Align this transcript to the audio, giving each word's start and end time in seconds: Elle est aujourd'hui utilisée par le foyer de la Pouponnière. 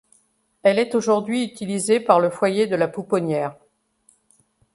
Elle 0.63 0.79
est 0.79 0.95
aujourd'hui 0.95 1.43
utilisée 1.45 1.99
par 1.99 2.19
le 2.19 2.31
foyer 2.31 2.65
de 2.65 2.75
la 2.75 2.87
Pouponnière. 2.87 3.55